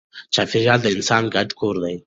چاپېریال 0.33 0.79
د 0.83 0.87
انسان 0.95 1.23
ګډ 1.35 1.49
کور 1.59 1.75
دی. 1.83 1.95